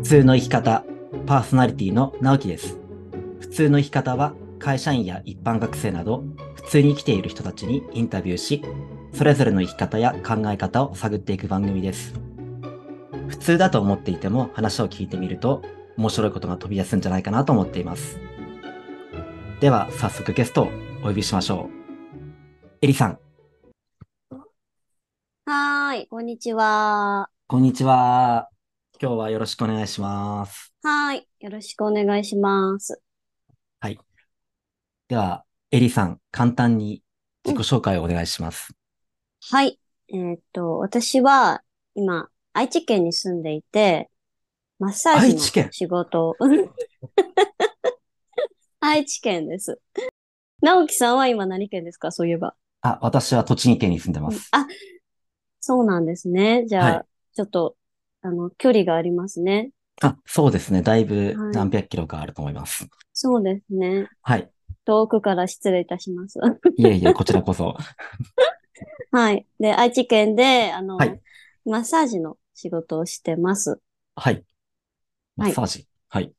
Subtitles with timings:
[0.00, 0.84] 普通の生き方、
[1.26, 2.78] パーソナリティの直樹です。
[3.38, 8.62] 普通の生き方は会社員や一般学生など普通に生きている人たちにインタビューし、
[9.12, 12.14] それぞれの生き方や考え方を探っていく番組です。
[13.28, 15.62] 普通だと思っていても話を聞いてみると
[15.96, 18.18] 面白いことが飛び出すんじゃないかなと思っています。
[19.60, 20.70] では早速ゲストを
[21.02, 22.26] お呼びしましょう。
[22.82, 23.18] エリさん、
[25.52, 27.28] はーい、こんにちは。
[27.48, 28.48] こんにちは。
[29.02, 30.72] 今日はよろしくお願いします。
[30.84, 33.02] はーい、よろしくお願いします。
[33.80, 33.98] はい。
[35.08, 37.02] では、エリさん、簡単に
[37.44, 38.72] 自己紹介をお願いします。
[39.50, 39.80] はい、
[40.12, 41.62] えーっと、私は
[41.96, 44.08] 今、愛知県に住んでいて、
[44.78, 46.36] マッサージの仕事を、
[48.78, 49.80] 愛知県です。
[50.62, 52.12] 直樹さんは今何県ですか？
[52.12, 52.54] そういえば。
[52.82, 54.48] あ、私は栃木県に住んでます。
[54.52, 54.64] あ、
[55.60, 56.66] そうなんですね。
[56.66, 57.76] じゃあ、はいちょっと、
[58.22, 59.70] あの、距離がありますね。
[60.02, 60.82] あ、そうですね。
[60.82, 62.88] だいぶはい何百キロかあると思います。
[63.12, 64.08] そうですね。
[64.22, 64.50] はい。
[64.84, 66.38] 遠くから失礼いたします。
[66.76, 67.76] いえいえ、こちらこそ。
[69.10, 69.46] はい。
[69.58, 71.20] で、愛知県で、あの、はい
[71.66, 73.80] マッサージの仕事をしてます。
[74.16, 74.44] はい。
[75.36, 75.88] マはいッサージ。
[76.08, 76.32] はい。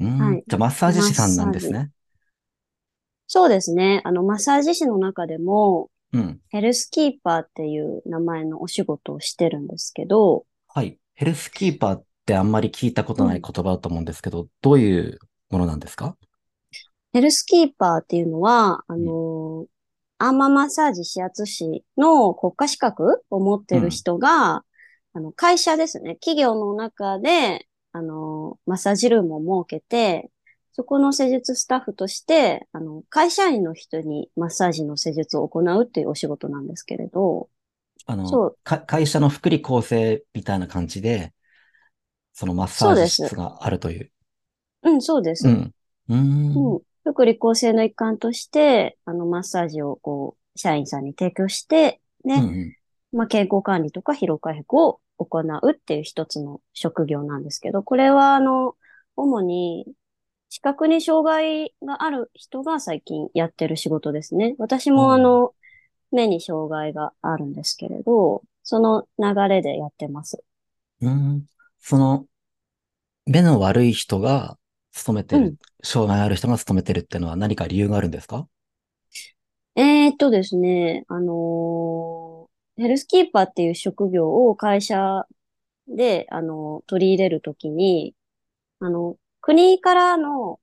[0.00, 1.92] うーんはいじゃあ、マッサージ師さんなんですね。
[3.26, 4.00] そうですね。
[4.04, 6.40] あの、マッサージ師の中でも、うん。
[6.48, 10.98] ヘルスキーパーっていう名前のお仕事をしてるんですけど、はい。
[11.14, 15.18] ヘルスキーパーってあんまり聞いたことない言葉だと思うんですけど、どういう
[15.50, 16.16] ものなんですか？
[17.12, 19.66] ヘルスキーパーっていうのは、あの、
[20.18, 24.64] アーマーマッサージ指圧師の国家資格を持ってる人が、
[25.14, 26.16] あの、会社ですね。
[26.16, 30.30] 企業の中で、あの、マッサージルームを設けて、
[30.78, 37.48] そこの施術スタッフとして、あの、会社員の人にマッサージの施術を行うっていうお仕事なんですけれど、
[38.06, 41.34] あの、そうか会社の福利厚生みたいな感じで、
[42.32, 44.12] そのマッサージ室があるという。
[44.84, 45.48] うん、そうです。
[45.48, 45.74] うん。
[46.10, 46.74] うーん。
[46.74, 46.80] うん。
[47.02, 52.76] 福利厚生の一環として、あの、マッサージをこう、社員さんに提供して、ね、うんうん
[53.10, 58.76] まあ、健康管理とか疲労回復を行うっていう一つの職業なんですけど、これは、あの、
[59.16, 59.86] 主に、
[60.50, 64.54] 視覚に障害がある人が最近やってる仕事ですね。
[64.58, 65.54] 私うんも、あの、
[66.12, 70.42] 目に障害があるんですけれど、その流れでやってます。
[71.00, 71.46] うーん。
[71.78, 72.26] その、
[73.26, 74.58] 目の悪い人が
[74.92, 78.48] 勤めてる、うん障害ある人が勤めてるってのは何か理由があるんですか？
[79.76, 82.48] えーっとですね、あのー
[82.80, 85.26] ヘルスキーパーっていう職業を会社
[85.88, 88.14] で、あの取り入れるときに、
[88.80, 89.16] あの、
[89.48, 90.60] 国からの、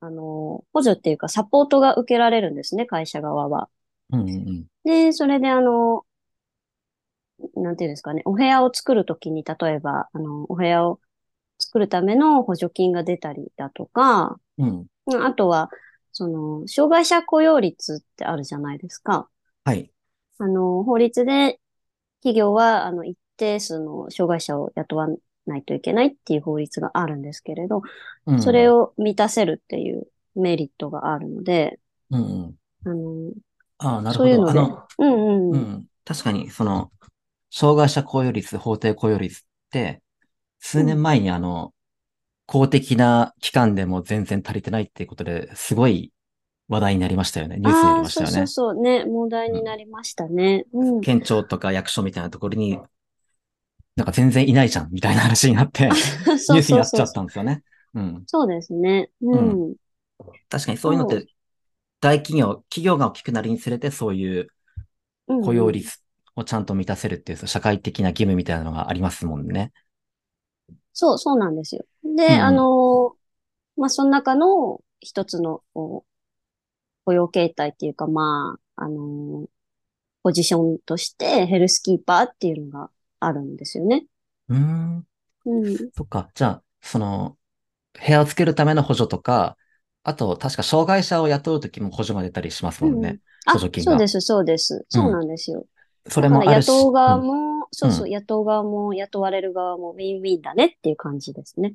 [0.00, 3.68] あの補助っていうかサポートが受けられるんですね、会社側は。
[4.10, 4.66] うんうんうん。
[4.82, 6.06] で、それであの、
[7.54, 11.00] なんていうんですかね、お部屋を作るときに、例えば、あの、お部屋を
[11.58, 14.86] 作るための補助金が出たりだとか、うん。
[15.06, 15.68] うんあとは、
[16.12, 19.28] その、障害者雇用率ってあるじゃないですか。
[19.64, 19.90] はい。
[20.38, 21.60] あの、法律で
[22.20, 25.08] 企業は、あの、一定数の障害者を雇わ
[25.46, 27.82] ないといけないっていう法律があるんですけれど、
[28.26, 31.78] うんそれを満たせるっていうメリットがあるので、
[32.10, 32.54] うんうん。
[32.84, 33.32] あの、
[33.78, 34.24] ああ、なるほど。
[34.24, 34.60] そういうので、
[35.04, 35.86] んうん。
[36.04, 36.90] 確かに、その、
[37.50, 40.02] 障害者雇用率、法定雇用率って、
[40.60, 41.72] 数年前にあの、
[42.46, 46.12] 公的な機関でも全然足りてないっていうことで、すごい
[46.68, 47.56] 話題になりましたよね。
[47.58, 48.46] ニュースになりああ、そうそうましたよね。
[48.46, 50.64] そうね、問題になりましたね。
[50.72, 51.00] うん。
[51.00, 52.78] 県庁とか役所みたいなところに、
[53.96, 57.12] なんか全然いないじゃん、みたいな話になって、 ニュースになっちゃっ。
[57.12, 57.62] たんですよね。
[57.94, 58.24] うん。
[58.26, 59.10] そうですね。
[59.22, 59.76] うん。
[60.48, 61.26] 確かにそういうのって、
[62.00, 64.48] 大企業、企業が大きくなるにつれて、そういう
[65.28, 66.00] うん雇用率
[66.36, 69.72] をちゃんと満たせるっていう、そう社会的な義務みたいなのがありますもんね。
[70.92, 71.84] そう、そうなんですよ。
[72.04, 73.16] で、うんうんあの、
[73.76, 76.10] まあ、その中の一つのこう
[77.04, 79.46] 雇用形態っていうか、まあ、あの、
[80.22, 82.90] ポジションとしてヘルスキーパーっていうのが
[83.26, 84.06] あるんですよね。
[84.48, 85.06] うーん。
[85.44, 85.90] うん。
[85.94, 86.30] そっか。
[86.34, 87.38] じゃあ、その、
[87.94, 89.56] 部屋をつけるための補助とか、
[90.04, 93.20] あと、確か障害者を雇うときも補助が出たりしますもんね。
[93.46, 94.86] あ、補助金がそうです、そうです。
[94.88, 95.66] そうなんですよ。
[96.08, 96.68] それもあるし。
[96.68, 101.74] 雇う側うんも、そうそう、雇う側も雇われる側もウィンウィンだねっていう感じですね。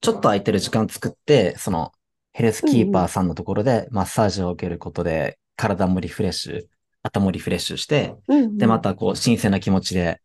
[0.00, 1.92] ちょっと空いてる時間作って、その、
[2.32, 6.66] ヘルスキーパーさんのところでマッサージを受けることで、体もリフレッシュ、
[7.02, 8.58] 頭もリフレッシュして、うんうん。
[8.58, 10.20] で、またこう、新鮮な気持ちで、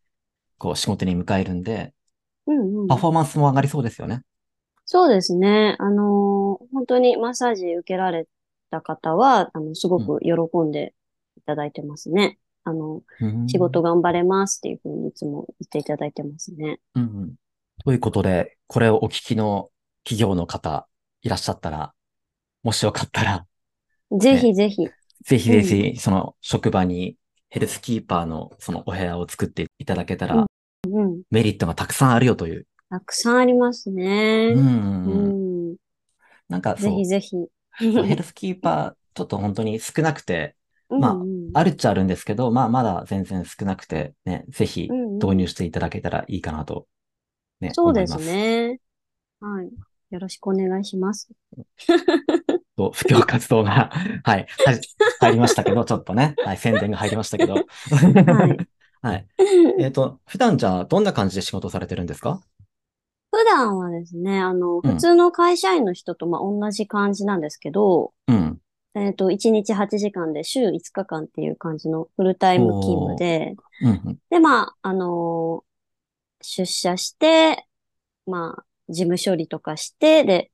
[0.58, 1.94] こう、仕事に迎えるんで、
[2.48, 4.22] うんうんパフォーマンスも上がりそうですよね。
[4.86, 5.76] そうですね。
[5.80, 8.28] あのー本当にマッサージ受けられ
[8.70, 10.94] た方は、あの、すごく喜んで
[11.38, 12.38] いただいてますね。
[12.64, 16.80] あの、うん仕事頑張れますっていうふうにいつも言っていただいてますね。
[16.96, 17.36] うんうん。
[17.84, 19.70] ということで、これをお聞きの
[20.04, 20.88] 企業の方
[21.22, 21.94] いらっしゃったら、
[22.64, 23.46] もしよかったら、
[24.12, 24.88] ぜひぜひ。
[25.24, 27.18] ぜひぜひ、その職場に
[27.56, 30.46] ヘルスキーパーのそのお部屋を作っていただけたら、うん
[30.94, 31.22] うん。
[31.32, 32.68] メリットがたくさんあるよという。
[32.90, 34.54] たくさんありますね。
[34.54, 35.16] うんうんうう
[35.70, 35.72] ん。
[35.72, 35.76] ん。
[36.50, 37.30] なんかそうぜひ、ぜひ。
[37.94, 40.58] そうヘルスキーパー、ちょっと本当に少なくて、
[40.90, 46.88] まあうんうんあるっちゃあるんですけど、まあまだ全然少なくて、ね、ぜひうんうん導入していただけたらいいかなと、
[47.62, 48.36] ね、そうです思います。
[48.36, 48.80] ね。
[49.40, 49.70] はい。
[50.12, 51.30] よろしくお願いします。
[52.76, 53.92] と、布教活動が、
[54.24, 54.46] はい、
[55.26, 57.54] 入りましたけど、ちょっとね、はい、宣伝が入りましたけど。
[57.56, 58.68] はい。
[59.02, 59.28] はい。
[59.80, 62.42] えっと、普段じゃあ、どんな感じで仕事されてるんですか？
[63.32, 68.60] 普段はですね、あの、うん普通の会社員の人とまあ同じ感じなんですけど、うん。
[68.96, 74.18] えっと、1日8時間で週5日間っていう感じのフルタイム勤務で、うんうん。
[74.30, 75.66] で、まあ、あのー
[76.48, 77.66] 出社して、
[78.28, 80.52] まあ、事務処理とかして、で、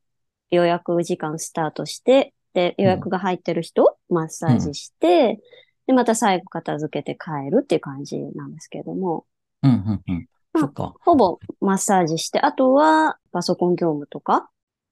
[0.49, 5.39] 予約時間スタートして、で、予約が入ってる人、マッサージして、
[5.87, 9.25] で、また最後片付けて帰るっていう感じなんですけれども、
[9.63, 10.27] うんうんうん。
[10.53, 10.93] まあそっか。
[11.01, 14.49] ほぼマッサージして、あとはパソコン業務とか、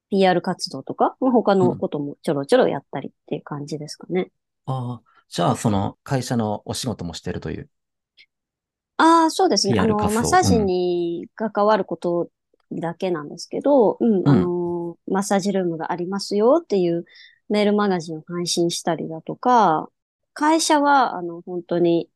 [0.09, 4.31] PR 活動とか、まあ他のこともちょろちょろやったりっていう感じですかね。
[4.65, 7.69] ああ、じゃあ、その会社のお仕事もしてるという。
[8.97, 9.79] ああ、そうですね。
[9.79, 12.29] あの、マッサージに関わること
[12.71, 17.05] だけなんですけど、うん、あの、マッサージルームがありますよっていう
[17.49, 19.89] メールマガジンを配信したりだとか、
[20.33, 22.09] 会社は、あの、本当に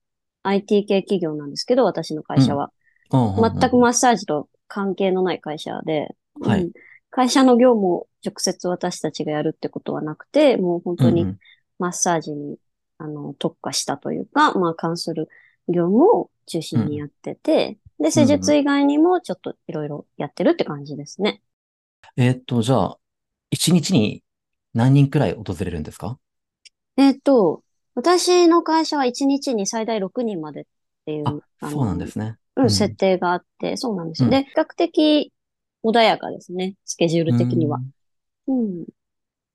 [0.44, 2.72] IT 系企業なんですけど、私の会社は。
[3.12, 3.20] うん。
[3.20, 6.64] うんうん全くマッサージと関係のない会社で、はい。
[6.64, 6.72] うん。
[7.10, 11.40] 会社の業務を直接私たちがやるってことはなくて、もう本当にうんうん。
[11.80, 12.58] マッサージに、
[12.98, 15.30] あの、特化したというか、まあ、関する
[15.68, 21.42] 業務を中心にやってて、で、施術以外にもちょっといろいろやってるって感じですね。
[22.18, 23.00] えーっと、じゃあ、
[23.52, 24.24] 一日に
[24.74, 26.18] 何人くらい訪れるんですか？
[26.98, 27.64] えっと、
[27.96, 30.66] 私の会社は1日に最大6人までっ
[31.06, 31.26] ていう、
[31.60, 32.38] あ、のそうなんですね。
[32.56, 34.28] う、うんん設定があって、そうなんですよ。
[34.28, 35.32] うんで、比較的
[35.84, 37.82] 穏やかですね、スケジュール的には
[38.48, 38.54] う。
[38.54, 38.86] んうん。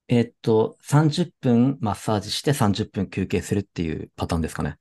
[0.08, 4.78] えーっと、30分マッサージして30分休憩するっていうパターンですかね。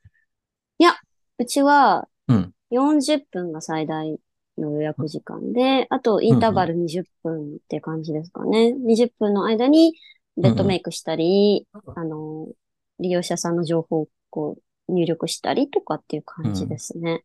[1.40, 2.54] うちはうん。
[2.72, 4.20] 40分が最大
[4.58, 8.74] の予約時間で、あとインターバル20分って感じですかね。
[8.74, 9.94] 20分の間に
[10.38, 12.48] ベッドメイクしたり、あの、
[13.00, 14.58] 利用者さんの情報をこ
[14.88, 17.24] う入力したりとかっていう感じですね。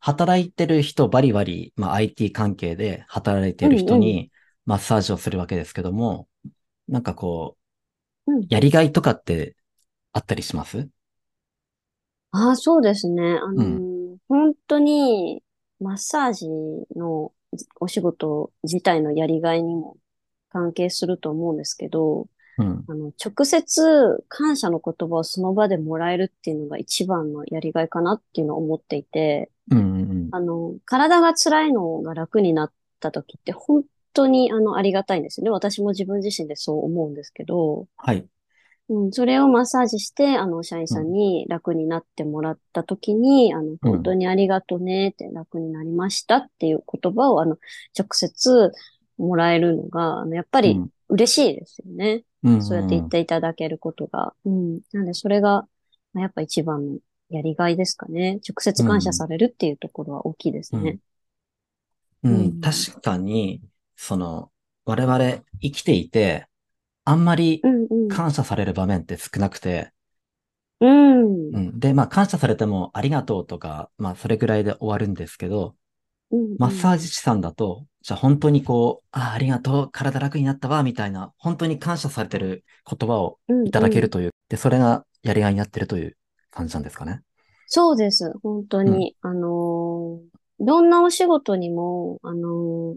[0.00, 4.32] 働いてる人、バリバリ、まあ、IT 関係で働いてる人うんに
[4.64, 6.28] マッサージをするわけですけども、
[6.88, 7.58] なんかこ
[8.26, 8.48] うん。
[8.50, 9.56] う、やりがいとかって
[10.12, 10.88] あったりします？
[12.30, 13.22] ああ、そうですね。
[13.42, 13.86] あのうー
[14.28, 15.42] 本当に
[15.80, 16.48] マッサージ
[16.96, 17.32] の
[17.80, 19.96] お仕事自体のやりがいにも
[20.56, 22.84] 関係すると思うんですけど、うん。
[22.88, 35.50] あの、直接感謝の言葉をその場でもらえるっていうのが一番のやりがいかなっていうのを思っていて、うんうんあの、体が辛いのが楽になった時って本当にあの、ありがたいんですよね。
[35.50, 38.26] 私も自分自身でそう思うんですけど、はい。
[38.88, 47.58] うん、それをマッサージして、あの、社員さんに楽になってもらった時に、あの、本当にありがとねって楽になりましたっていう言葉を、あの、
[47.98, 48.72] 直接
[49.18, 52.24] もらえるのが、やっぱりうん嬉しいですよね。
[52.42, 54.34] うんそうやって言っていただけることが。
[54.44, 54.80] うん。
[54.92, 55.68] なんで、それが、
[56.12, 56.98] まあやっぱ一番の
[57.30, 58.40] やりがいですかね。
[58.48, 60.98] 直接感謝されるっていうところは大きいですね。
[62.22, 63.62] うんうん確かに、
[63.94, 64.50] その、
[64.84, 66.48] 我々生きていて、
[67.04, 67.62] あんまり。
[68.08, 69.92] 感謝される場面って少なくて、
[70.80, 71.48] うん。
[71.54, 71.80] うん。
[71.80, 75.76] で、まあ、感謝されてもありがとうとか、まあ、それぐらいで終わるんですけど、
[76.30, 86.16] うんマッサージ師さんだと、じゃあ本当にこう、ああ、ありがとう、体楽になったわ、みたいな、本当に感謝されてる言葉をいただけるという、で、それがやりがいになってるという
[86.50, 87.22] 感じなんですかね？
[87.68, 88.32] そうです。
[88.42, 89.16] 本当に。
[89.22, 92.96] あのーどんなお仕事にも、あのー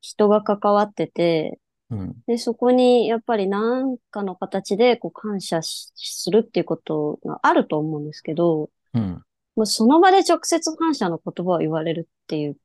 [0.00, 1.58] 人が関わってて、
[1.90, 2.16] うん。
[2.26, 9.22] で、そこにやっぱり何かの形でこう感謝しするっていうことがあると思うんですけど、うん。
[9.64, 12.56] その場で直接感謝の言葉を言われるっていう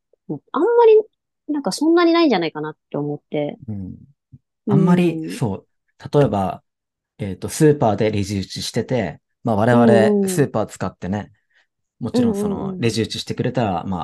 [0.51, 1.01] あんまり、
[1.53, 3.59] なんかそんなにないんじゃないかなって思って。
[3.67, 3.97] うん。
[4.69, 6.63] あんまり、うんそう、例えば、
[7.19, 11.31] えっと、スーパーでレジ打ちしてて、まあ我うん々スーパー使ってね、
[11.99, 14.01] もちろんそうんうんうんのレジ打ちしてくれたら、ま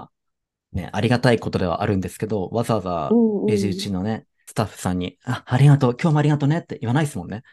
[0.74, 7.44] あ、ね、ありがたいことではあるんですけど、わざわざうんうんレジ打ちのね、スタッフさんに、あ、ありがとう、今日もありがとうねって言わないですもんね。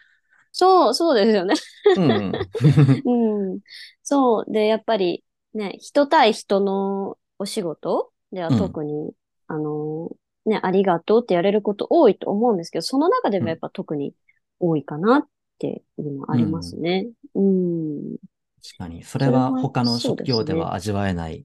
[0.53, 1.55] そう、そうですよね。
[1.95, 2.49] うん。
[3.05, 3.61] うん。
[4.03, 4.53] そう。
[4.53, 9.13] で、やっぱりね、人対人のお仕事では特に、
[9.47, 10.11] あの、
[10.45, 14.15] ね、ありがとうってやれること多いと思うんですけど、その中でもやっぱ特に
[14.61, 15.27] 多いかなっ
[15.59, 17.09] ていうのはありますね。
[17.35, 18.17] うん。
[18.63, 19.05] 確かに。
[19.05, 21.45] それは他の職業では味わえない、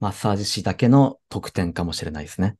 [0.00, 2.56] マッサージ師だけの特典かもしれないですね。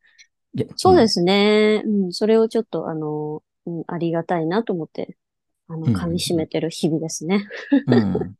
[0.76, 1.82] そうですね。
[1.84, 5.16] うん、それをちょっと、あの、うん、ありがたいなと思って、
[5.68, 7.44] あの、うん噛み締めてる日々ですね。
[7.86, 8.34] うん。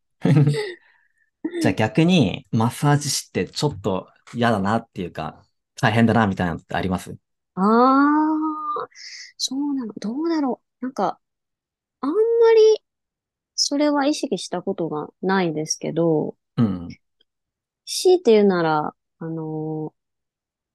[1.61, 5.43] じゃあ逆に、マッサージ師ってちょっと嫌だなっていうか、
[5.81, 7.17] 大変だなみたいなのってあります？
[7.55, 8.89] ああ、
[9.37, 9.93] そうなの。
[10.01, 10.85] どうだろう。
[10.85, 11.19] なんか、
[12.01, 12.17] あんま
[12.77, 12.83] り、
[13.55, 16.89] それは意識したことがないですけど、うん。
[17.87, 19.95] 強いて言うなら、あの、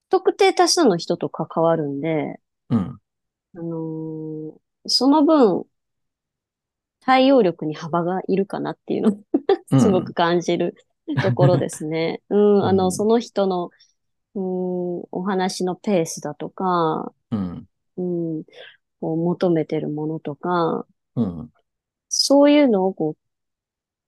[0.10, 3.00] 不特定多数の人と関わるんで、うん。
[3.56, 5.66] あの、その分、
[7.02, 9.18] 対応力に幅がいるかなっていうの
[9.72, 10.76] うんすごく感じる
[11.22, 12.22] ところですね。
[12.30, 13.70] うん、あの、うんその人の、
[14.36, 14.42] うん、
[15.12, 17.68] お話のペースだとか、うん。
[17.98, 18.02] う
[18.40, 18.44] ん、
[19.00, 21.52] こう求めてるものとか、うん。
[22.10, 23.16] そういうのをこ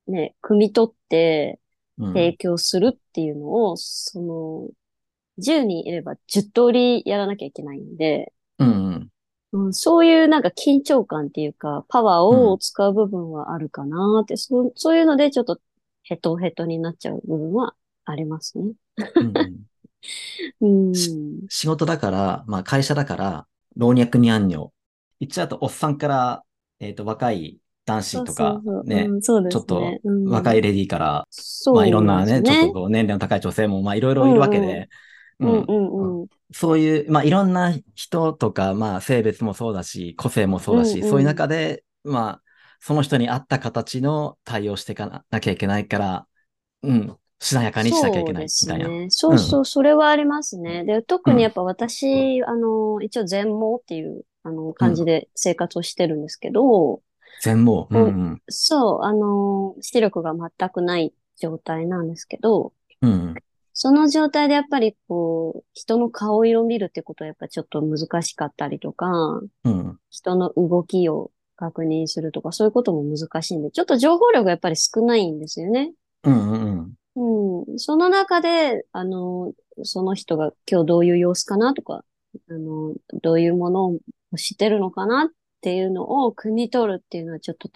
[0.07, 1.59] う、ね、汲み取って
[1.97, 2.13] うん。
[2.13, 4.69] 提供するっていうのを、その、
[5.37, 9.09] 10人いれば10通りやらなきゃいけないんで、うん。
[9.53, 15.59] うん、そういうなんか緊張感っていうか、パワーを使う部分はあるかなって、そう、そういうのでちょっと
[16.03, 18.73] ヘトヘトになっちゃう部分はありますね。
[19.15, 19.33] うん
[20.61, 20.93] うん。
[21.49, 24.73] 仕事だから、まあ会社だから、老若にゃんにょ。
[25.19, 26.43] 言っちゃうと、おっさんから、
[26.79, 31.27] えっと、若い男子とかねちょっと若いレディーから、
[31.73, 34.89] まあいろんなね、ですちょっと年齢の高い女性も、まあいろいろいるわけで、
[35.41, 36.27] うんうんうん。
[36.53, 42.43] そういう、まあいろんな人とか、まあ性別もそうだし、個性もそうだし、うんうんそういう中で、まあ、
[42.79, 46.27] その人に合った形の対応していかなきゃいけないから、
[46.83, 48.85] うん、しなやかにしなきゃいけないみたいな。
[48.87, 49.09] そうですね。
[49.11, 50.83] そうそう、それはありますね。
[50.83, 57.01] で、特にやっぱ私、あの、一応全盲っていう、あの、感じで生活をしてるんですけど、
[57.41, 57.87] 全盲？
[57.89, 58.41] うんうん。
[58.49, 63.35] そう、あの、視力が全くない状態なんですけど、うん。
[63.73, 69.09] その状態でやっぱりこう、人の顔色を見るってことはやっぱちょっと難しかったりとか、
[69.63, 69.99] うん。
[70.09, 75.93] 人の動きを確認するとか、そういうことも難しいんで、ちょっと情報量がやっぱり少ないんですよね。
[76.23, 77.61] うんうんうん。
[77.67, 77.79] うん。
[77.79, 82.03] その中で、あの、その人が今日どういう様子かなとか、
[82.49, 83.85] あの、どういうもの
[84.31, 85.27] をしてるのかなっ
[85.61, 87.69] ていうのを汲み取るっていうのはちょっと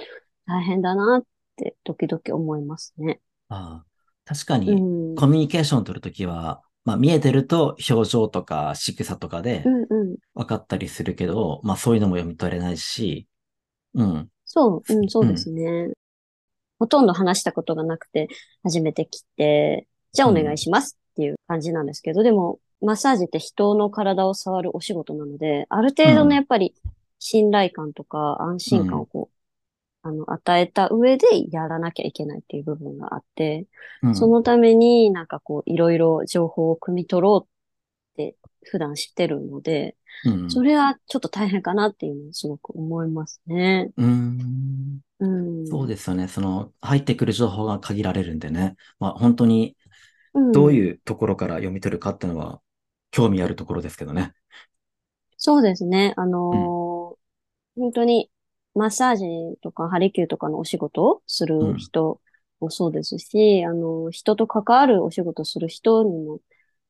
[0.48, 1.24] 大変だなっ
[1.56, 3.20] て時々思いますね。
[3.50, 3.95] ああ
[4.26, 5.16] 確かうに、ん。
[5.16, 10.18] コミュニケーションを取るときは、まあ見えてると表情とか仕草とかでうんうん。
[10.36, 13.28] 分かったりするけど、まあそういうのも読み取れないし、
[13.96, 14.30] うん。
[14.46, 15.92] そう、うん、そうですね。
[16.80, 18.28] ほとんど話したことがなくて、
[18.64, 26.76] 初めて来て、じゃあお願いしますっていう感じなんですけど、でも、マッサージって人の体を触るお仕事なので、ある程度うんのやっぱり
[27.20, 29.35] 信頼感とか安心感をこう、
[30.06, 33.68] あの、与えた上でやらなきゃいけないっていう部分があって、
[34.04, 34.16] うん。
[34.16, 37.50] そのためになんかこう、いろいろ情報を汲み取ろう
[38.14, 40.50] って普段知ってるので、うん。
[40.50, 43.92] それはちょっと大変かなっていうのをすごく思いますね。
[43.98, 45.02] うん。
[45.20, 45.66] うん。
[45.66, 46.28] そうですよね。
[46.28, 48.76] その、入ってくる情報が限られるんでね。
[49.00, 49.76] まあ本当に、
[50.34, 52.62] うんどういうところから読み取るかっていうのは、
[53.12, 54.34] 興味あるところですけどね。
[55.38, 56.14] そうですね。
[56.18, 57.18] あのー
[57.78, 58.32] 本当に、
[58.76, 59.26] マッサージ
[59.62, 62.20] とかハリキューとかのお仕事をする人
[62.60, 66.40] もそうですし、あの、人と関わるお仕事をする人にも、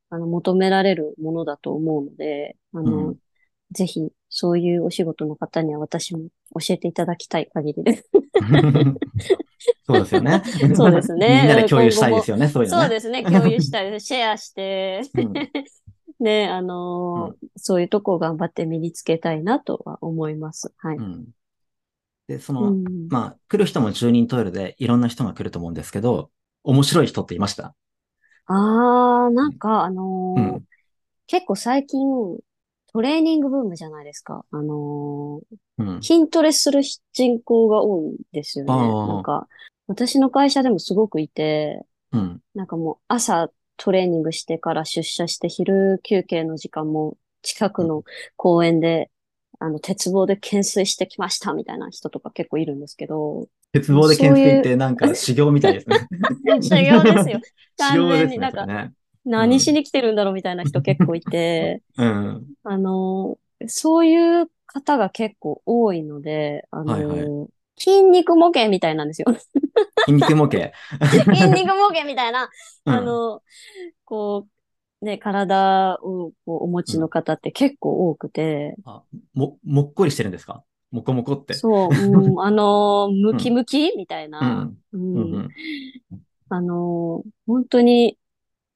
[0.09, 3.15] あの、求められるものだと思うので、あの、うん
[3.71, 8.09] ぜひ、そういうお仕事の方には私も教えていただきたい限りです。
[9.87, 10.43] そうですよね。
[10.75, 12.83] そうですねみんなで共有したいですよね、そういうのね。
[12.83, 13.23] そうですね。
[13.23, 14.05] 共有したいです。
[14.05, 15.33] シェアして、うん
[16.19, 20.73] ね、あのーそういうとこを頑張って身につけたいなとは思います。
[20.77, 20.97] はい。
[20.97, 21.25] うん
[22.27, 26.31] で、その、うんまあ、来る人も10人トイレでいろんな人が来ると思うんですけど、
[26.63, 27.75] 面白い人っていました？
[28.47, 30.65] あー、なんか、あのーうん
[31.27, 31.99] 結構最近、
[32.93, 34.45] トレーニングブームじゃないですか。
[34.51, 35.41] あの
[35.77, 36.01] うんー。
[36.03, 38.71] 筋トレする人口が多いんですよね。
[38.71, 39.47] あーなんか、
[39.87, 42.41] 私の会社でもすごくいて、うん。
[42.53, 48.03] なんかもう朝トレーニングしてから出社して昼休憩の時間も近くの
[48.37, 49.09] 公園で、
[49.59, 56.07] あの、鉄棒で懸垂してきましたみたいな人とか結構いるんですけど、鉄棒で懸垂ってなんか修行みたいですね。
[56.61, 57.41] 修行ですよ。
[57.77, 58.93] 完全になんかね。
[59.25, 62.45] 何しに来てるんだろうみたいな人結構いて、うん。
[62.63, 69.27] あの、そういう方が結構多いので、あの、はいはい筋肉模型みたいなんですよ。
[70.05, 70.71] 筋肉模型。
[71.35, 72.49] 筋肉模型みたいな、
[72.85, 73.41] うんあの、
[74.05, 74.49] こう、
[75.05, 80.63] ね、体をこうお持ちの方って結構多くて、あも、もっこりしてるんですか？
[80.91, 81.53] もこもこって。
[81.53, 83.95] そう、うん、 あの、ムキムキ？
[83.95, 85.15] みたいな、ううん。
[85.15, 85.49] うんん。
[86.49, 88.17] あの、本当に、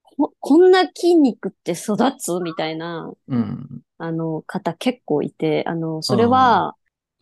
[0.03, 2.39] ここんな筋肉って育つ？
[2.41, 3.81] みたいな、うん。
[3.98, 6.75] あの、方結構いて、あの、それは、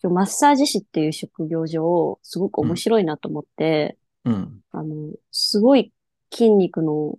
[0.03, 4.59] マッサージ師っていう職業上、すごく面白いなと思って、うん。
[4.71, 5.91] あの、すごい
[6.31, 7.17] 筋肉の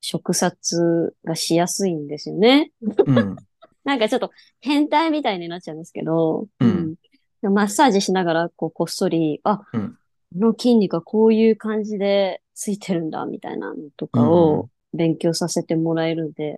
[0.00, 2.70] 触察がしやすいんですよね。
[2.82, 3.36] うん。
[3.84, 6.94] なんかちょっと変態みたいになっちゃうんですけど、うん。
[7.42, 9.98] でマッサージしながら、こう、こっそり、あ、うん。
[10.32, 16.56] この筋肉はこういう感じでついてるんだ、みたいなのとかを勉強させてもらえるんで、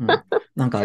[0.00, 0.06] うん。
[0.56, 0.84] なんか、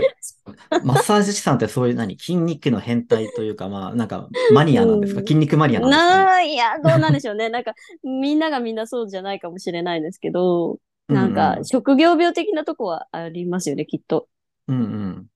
[0.83, 5.19] マッサージ師さんってそういう何筋肉の変態というか、まあ、なんか、マニアなんですか？
[5.19, 5.27] うん。
[5.27, 6.37] 筋肉マニアなんですか？
[6.37, 7.49] ねいや、どうなんでしょうね。
[7.49, 7.73] なんか、
[8.03, 14.27] みんながみんなそうじゃないかもしれないですけど、なんか、職業病的なとこはありますよね、きっと。
[14.67, 14.81] うんう
[15.21, 15.27] ん。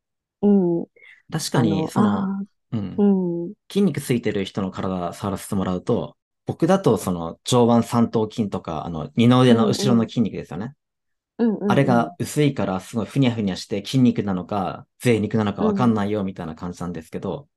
[0.42, 0.48] う
[0.84, 0.86] ん。
[1.32, 2.40] 確かに、その、あ
[2.72, 3.06] うんーう
[3.50, 3.54] ん。
[3.72, 10.74] 筋肉ついてる人の体触らせてもらうと、僕だとその上腕三頭筋とか、あの二の腕の後ろの筋肉ですよね。
[11.38, 17.50] うんあれが薄いからすごいふにゃふにゃして筋肉なのか、贅肉なのかわかんないよみたいな感じなんですけど。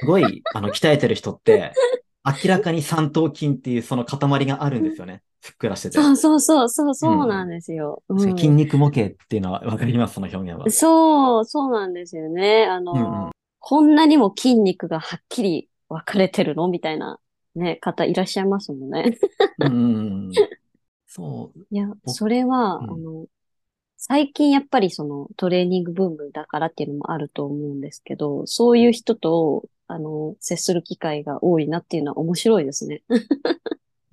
[0.00, 1.80] すごい、あの、鍛えてる人って、
[2.24, 5.22] 明らかに三頭筋っていうその塊があるんですよね。
[5.44, 5.98] ふっくらしてて。
[5.98, 8.02] そうそうそう、そう、そうなんですよ。
[8.08, 10.70] うん筋肉模型っていうのはわかります、その表現は。
[10.70, 12.64] そう、そうなんですよね。
[12.64, 13.30] あの、うんうん
[13.66, 16.68] こんなにも筋肉がはっきり分かれてるの？
[16.68, 17.18] みたいな、
[17.54, 19.16] ね、方いらっしゃいますもんね。
[19.58, 20.30] うん。
[21.08, 21.66] そう。
[21.70, 23.26] いや、おそれは、うんあの、
[23.96, 33.02] 最近やっぱりそのトレーニングブームだからっていうのもあると思うんですけど、そういう人と、あの、接する機会が多いなっていうのは面白いですね。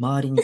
[0.02, 0.42] 周りに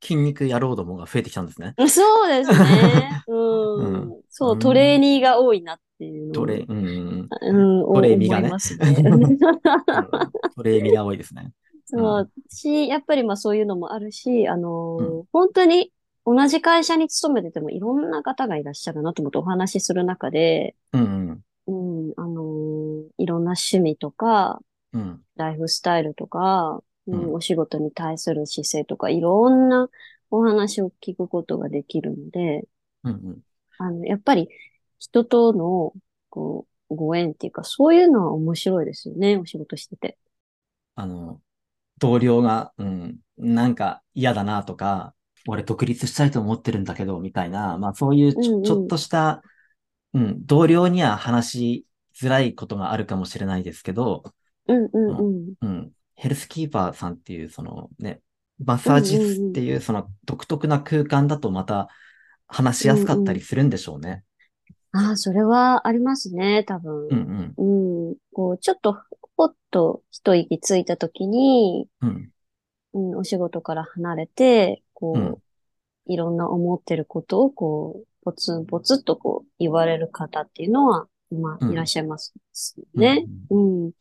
[0.00, 1.74] 筋肉野郎どもが増えてきたんですね。
[1.88, 3.22] そうですね。
[3.26, 3.74] うん。
[3.76, 8.50] うんそうう、んトレーニーが多いなっていうトレ、うんうんうん、トレーミがね。
[10.56, 11.52] トレーミが多いですね。
[11.86, 15.92] そう、し、やっぱりまあそういうのもあるし、あのーう本当に
[16.24, 22.06] 同じ会社に勤めててもいろんな方がいらっしゃるなと思ってお話しする中で、うんうん。
[22.06, 24.60] うん、あのーいろんな趣味とか、
[24.92, 25.20] うん。
[25.36, 29.88] ライフスタイルとか、うんうんお仕事に対する姿勢とか、いろんな
[30.30, 32.64] お話を聞くことができるので、
[33.04, 33.40] うんうん。
[33.78, 34.48] あの、やっぱり
[34.98, 35.94] 人との、
[36.28, 40.18] こう、ご縁っていうか、そういうのは面白いですよね、お仕事してて。
[40.94, 41.40] あの、
[41.98, 45.14] 同僚が、うん、なんか嫌だなとか、
[45.48, 49.42] 俺独立したいと思ってるんだけど、みたいな、まあそういうちょ,、うんうんちょっとした、
[50.12, 51.86] うん、同僚には話し
[52.20, 54.22] づらいことがあるかもしれないですけど、
[54.66, 55.54] うんうんうん。
[55.60, 58.20] うん、ヘルスキーパーさんっていう、そのね、
[58.62, 61.88] マッサージ室っていうその独特な空間だとまた
[62.46, 64.22] 話しやすかったりするんでしょうね。
[64.92, 67.06] ああ、それはありますね、多分。
[67.06, 68.08] うんうん。
[68.10, 68.16] うん。
[68.34, 68.98] こう、ちょっと、
[69.34, 72.30] ぽっと一息ついたときに、うん。
[72.92, 75.36] うん、お仕事から離れて、こう、うん
[76.06, 82.34] いろんな思ってることを、こう、ポツンポツンとこう、言われる方っていうのは、まあ、うんいらっしゃいます
[82.94, 83.26] ね。
[83.50, 83.84] うん。
[83.84, 83.94] やっぱそ、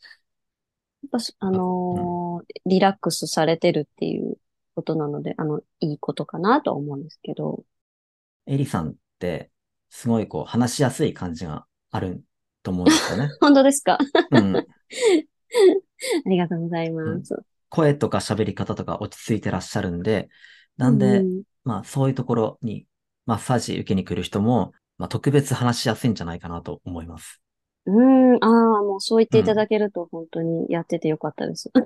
[1.39, 4.37] あのーリラックスされてるっていう
[4.75, 7.63] ことなので、あの、いいことかなとは思うんですけど。
[8.45, 9.51] エリさんって、
[9.89, 12.23] すごいこう話しやすい感じがある
[12.63, 13.29] と思うんですよね。
[13.41, 13.97] 本当ですか？
[14.31, 14.55] うん。
[14.57, 14.65] あ
[16.25, 17.35] りがとうございます。
[17.69, 20.29] 声とか喋り方とか落ち着いてらっしゃるんで、
[20.77, 22.87] なんで、うんまあそういうところに
[23.25, 27.41] マッサージ受けに来る人も、まあ特別話しやすいんじゃないかなと思います。
[27.85, 31.71] うん、ああ、もうそう言っていただけると本当にやっててよかったです。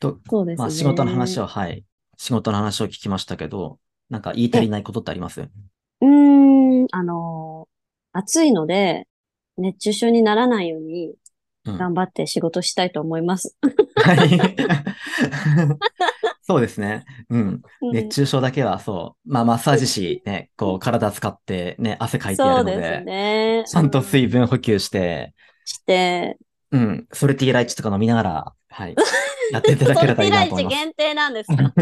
[0.00, 0.62] と、そうですね。
[0.62, 1.84] まあ仕事の話を、はい。
[2.16, 5.40] 仕事の話を聞きましたけど、なんか言い足りないことってあります？
[5.40, 6.06] うー
[6.84, 7.72] ん、あのー
[8.14, 9.08] 暑いので、
[9.56, 11.14] 熱中症にならないように
[11.64, 13.56] うん頑張って仕事したいと思います。
[13.96, 14.30] はい。
[16.44, 17.04] そうですね。
[17.30, 17.62] うん。
[17.82, 19.32] うん熱中症だけはそう。
[19.32, 23.64] まあマッサージ師ね、こう体使ってね、汗かいてやるのそうですで、ね。
[23.66, 26.38] ちゃんと水分分補給して、して、
[26.70, 28.96] うん、ソルティーライチとか飲みながら、はい、
[29.52, 30.76] やっていただければいいなと思います。
[30.76, 31.56] 限定なんですか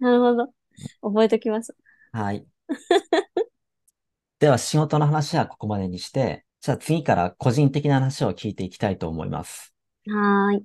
[0.00, 0.52] なるほど。
[1.02, 1.74] 覚えておきます。
[2.12, 2.46] はい。
[4.38, 9.74] では仕事の話はここまでにして、じゃあ次から個人的な話を聞いていきたいと思います。
[10.06, 10.64] はーい。